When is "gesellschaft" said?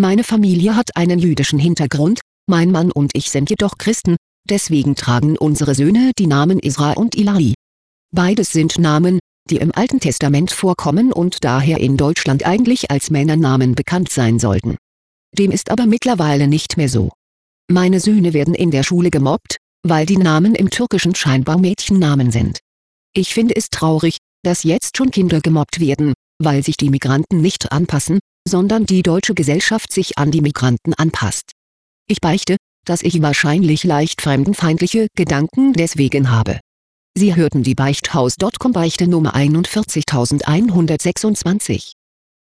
29.34-29.92